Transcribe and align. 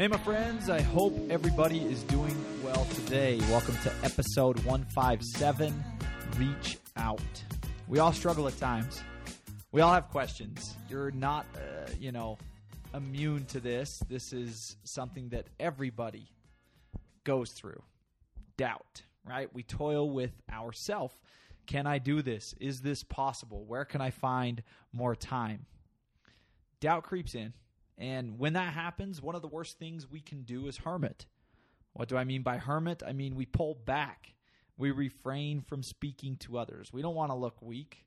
Hey, 0.00 0.08
my 0.08 0.16
friends, 0.16 0.70
I 0.70 0.80
hope 0.80 1.12
everybody 1.28 1.80
is 1.80 2.04
doing 2.04 2.34
well 2.64 2.86
today. 2.86 3.38
Welcome 3.50 3.76
to 3.82 3.92
episode 4.02 4.58
157 4.64 5.84
Reach 6.38 6.78
Out. 6.96 7.20
We 7.86 7.98
all 7.98 8.14
struggle 8.14 8.48
at 8.48 8.56
times, 8.56 9.02
we 9.72 9.82
all 9.82 9.92
have 9.92 10.08
questions. 10.08 10.74
You're 10.88 11.10
not, 11.10 11.44
uh, 11.54 11.90
you 12.00 12.12
know, 12.12 12.38
immune 12.94 13.44
to 13.48 13.60
this. 13.60 14.00
This 14.08 14.32
is 14.32 14.78
something 14.84 15.28
that 15.28 15.48
everybody 15.60 16.30
goes 17.24 17.50
through 17.50 17.82
doubt, 18.56 19.02
right? 19.28 19.52
We 19.52 19.64
toil 19.64 20.08
with 20.08 20.32
ourself. 20.50 21.14
Can 21.66 21.86
I 21.86 21.98
do 21.98 22.22
this? 22.22 22.54
Is 22.58 22.80
this 22.80 23.02
possible? 23.02 23.66
Where 23.66 23.84
can 23.84 24.00
I 24.00 24.12
find 24.12 24.62
more 24.94 25.14
time? 25.14 25.66
Doubt 26.80 27.02
creeps 27.02 27.34
in 27.34 27.52
and 28.00 28.38
when 28.38 28.54
that 28.54 28.72
happens, 28.72 29.20
one 29.20 29.34
of 29.34 29.42
the 29.42 29.48
worst 29.48 29.78
things 29.78 30.10
we 30.10 30.20
can 30.20 30.42
do 30.42 30.66
is 30.66 30.78
hermit. 30.78 31.26
What 31.92 32.08
do 32.08 32.16
I 32.16 32.24
mean 32.24 32.42
by 32.42 32.56
hermit? 32.56 33.02
I 33.06 33.12
mean 33.12 33.36
we 33.36 33.44
pull 33.44 33.74
back. 33.84 34.34
We 34.78 34.90
refrain 34.90 35.60
from 35.60 35.82
speaking 35.82 36.36
to 36.38 36.56
others. 36.56 36.90
We 36.92 37.02
don't 37.02 37.14
want 37.14 37.30
to 37.30 37.36
look 37.36 37.60
weak. 37.60 38.06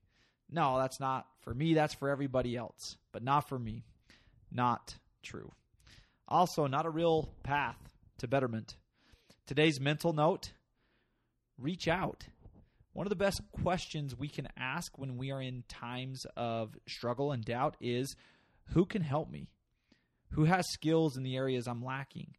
No, 0.50 0.80
that's 0.80 1.00
not 1.00 1.28
for 1.42 1.54
me. 1.54 1.76
That's 1.76 1.94
for 1.94 2.10
everybody 2.10 2.58
else, 2.58 2.98
but 3.12 3.24
not 3.24 3.48
for 3.48 3.60
me. 3.60 3.84
Not 4.52 4.96
true. 5.22 5.52
Also, 6.28 6.66
not 6.66 6.88
a 6.88 6.90
real 6.90 7.30
path 7.44 7.78
to 8.18 8.28
betterment. 8.28 8.78
Today's 9.46 9.80
mental 9.80 10.14
note 10.14 10.54
reach 11.60 11.88
out. 11.88 12.26
One 12.94 13.06
of 13.06 13.12
the 13.12 13.16
best 13.16 13.42
questions 13.52 14.18
we 14.18 14.28
can 14.28 14.48
ask 14.58 14.98
when 14.98 15.18
we 15.18 15.32
are 15.32 15.42
in 15.42 15.64
times 15.68 16.26
of 16.36 16.76
struggle 16.88 17.32
and 17.32 17.46
doubt 17.46 17.76
is 17.80 18.16
who 18.70 18.86
can 18.86 19.04
help 19.04 19.30
me? 19.30 19.50
Who 20.34 20.46
has 20.46 20.68
skills 20.72 21.16
in 21.16 21.22
the 21.22 21.36
areas 21.36 21.68
I'm 21.68 21.86
lacking? 21.86 22.36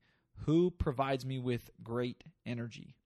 Who 0.46 0.72
provides 0.72 1.24
me 1.24 1.38
with 1.38 1.70
great 1.82 2.24
energy? 2.44 2.96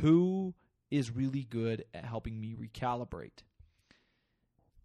Who 0.00 0.54
is 0.90 1.10
really 1.10 1.42
good 1.42 1.84
at 1.92 2.04
helping 2.04 2.40
me 2.40 2.54
recalibrate? 2.54 3.42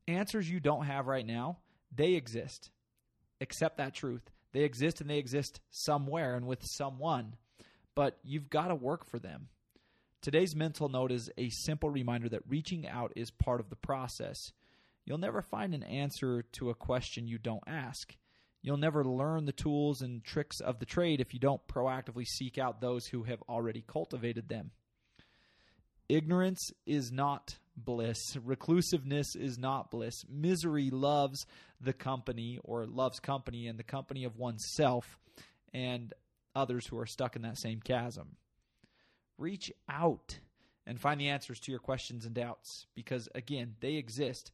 Answers 0.08 0.50
you 0.50 0.60
don't 0.60 0.86
have 0.86 1.06
right 1.06 1.26
now, 1.26 1.60
they 1.96 2.14
exist. 2.14 2.72
Accept 3.40 3.78
that 3.78 3.94
truth. 3.94 4.32
They 4.52 4.62
exist 4.62 5.00
and 5.00 5.08
they 5.08 5.20
exist 5.20 5.60
somewhere 5.70 6.36
and 6.36 6.48
with 6.48 6.66
someone, 6.66 7.36
but 7.94 8.18
you've 8.24 8.50
got 8.50 8.70
to 8.70 8.76
work 8.76 9.06
for 9.06 9.20
them. 9.20 9.50
Today's 10.24 10.56
mental 10.56 10.90
note 10.90 11.12
is 11.12 11.30
a 11.38 11.50
simple 11.50 11.92
reminder 11.92 12.30
that 12.30 12.50
reaching 12.50 12.88
out 12.88 13.14
is 13.16 13.30
part 13.30 13.60
of 13.60 13.70
the 13.70 13.76
process. 13.76 14.52
You'll 15.06 15.20
never 15.20 15.44
find 15.44 15.76
an 15.76 15.84
answer 15.84 16.42
to 16.54 16.72
a 16.72 16.76
question 16.76 17.28
you 17.28 17.38
don't 17.38 17.64
ask. 17.68 18.16
You'll 18.62 18.78
never 18.78 19.06
learn 19.06 19.46
the 19.46 19.52
tools 19.52 20.02
and 20.02 20.24
tricks 20.24 20.60
of 20.60 20.80
the 20.80 20.86
trade 20.86 21.22
if 21.22 21.34
you 21.34 21.40
don't 21.40 21.66
proactively 21.68 22.26
seek 22.26 22.58
out 22.58 22.82
those 22.82 23.08
who 23.08 23.24
have 23.24 23.42
already 23.48 23.84
cultivated 23.88 24.50
them. 24.50 24.72
Ignorance 26.10 26.72
is 26.86 27.12
not 27.12 27.58
bliss. 27.78 28.36
Reclusiveness 28.44 29.36
is 29.36 29.58
not 29.58 29.92
bliss. 29.92 30.26
Misery 30.28 30.90
loves 30.90 31.46
the 31.80 31.94
company 31.94 32.60
or 32.64 32.86
loves 32.86 33.20
company 33.20 33.68
and 33.68 33.80
the 33.80 33.84
company 33.84 34.26
of 34.26 34.38
oneself 34.38 35.20
and 35.74 36.14
others 36.56 36.88
who 36.88 36.98
are 36.98 37.06
stuck 37.06 37.36
in 37.36 37.44
that 37.44 37.58
same 37.58 37.80
chasm. 37.80 38.36
Reach 39.38 39.72
out 39.88 40.40
and 40.86 41.00
find 41.00 41.22
the 41.22 41.30
answers 41.30 41.60
to 41.62 41.72
your 41.72 41.80
questions 41.80 42.26
and 42.26 42.34
doubts 42.34 42.88
because, 42.96 43.30
again, 43.36 43.76
they 43.80 43.94
exist 43.94 44.52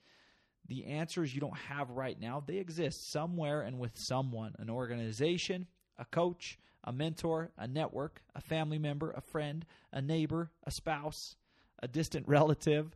the 0.68 0.86
answers 0.86 1.34
you 1.34 1.42
don't 1.42 1.58
have 1.58 1.90
right 1.92 2.20
now, 2.20 2.44
they 2.46 2.58
exist 2.58 3.12
somewhere 3.12 3.62
and 3.62 3.80
with 3.80 3.98
someone 3.98 4.56
an 4.58 4.70
organization, 4.70 5.68
a 5.98 6.06
coach, 6.06 6.58
a 6.84 6.92
mentor, 6.92 7.52
a 7.58 7.68
network, 7.68 8.22
a 8.36 8.42
family 8.42 8.80
member, 8.80 9.12
a 9.12 9.22
friend, 9.22 9.66
a 9.92 10.02
neighbor, 10.02 10.52
a 10.64 10.72
spouse, 10.72 11.36
a 11.82 11.88
distant 11.88 12.28
relative. 12.28 12.96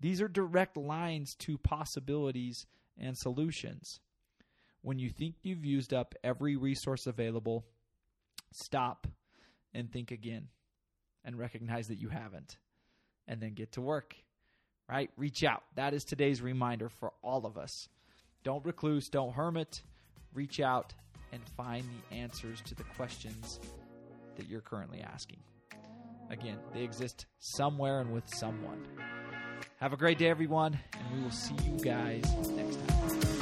These 0.00 0.20
are 0.20 0.28
direct 0.28 0.76
lines 0.76 1.34
to 1.36 1.58
possibilities 1.58 2.66
and 2.98 3.16
solutions. 3.16 4.00
When 4.82 4.98
you 4.98 5.10
think 5.10 5.36
you've 5.42 5.64
used 5.64 5.94
up 5.94 6.14
every 6.22 6.56
resource 6.56 7.06
available, 7.06 7.64
stop 8.52 9.06
and 9.72 9.90
think 9.90 10.10
again 10.10 10.48
and 11.24 11.38
recognize 11.38 11.88
that 11.88 11.98
you 11.98 12.10
haven't, 12.10 12.58
and 13.26 13.40
then 13.40 13.54
get 13.54 13.72
to 13.72 13.80
work 13.80 14.14
right? 14.88 15.10
Reach 15.16 15.44
out. 15.44 15.62
That 15.76 15.94
is 15.94 16.04
today's 16.04 16.42
reminder 16.42 16.88
for 16.88 17.12
all 17.22 17.46
of 17.46 17.56
us. 17.56 17.88
Don't 18.42 18.64
recluse, 18.64 19.08
don't 19.08 19.32
hermit. 19.32 19.82
Reach 20.34 20.60
out 20.60 20.92
and 21.32 21.42
find 21.56 21.84
the 21.84 22.16
answers 22.16 22.60
to 22.62 22.74
the 22.74 22.84
questions 22.96 23.60
that 24.36 24.48
you're 24.48 24.60
currently 24.60 25.00
asking. 25.00 25.38
Again, 26.30 26.58
they 26.72 26.82
exist 26.82 27.26
somewhere 27.38 28.00
and 28.00 28.12
with 28.12 28.28
someone. 28.34 28.86
Have 29.80 29.92
a 29.92 29.96
great 29.96 30.18
day, 30.18 30.28
everyone, 30.28 30.78
and 30.92 31.16
we 31.16 31.22
will 31.22 31.30
see 31.30 31.54
you 31.64 31.78
guys 31.84 32.24
next 32.56 32.78
time. 32.86 33.33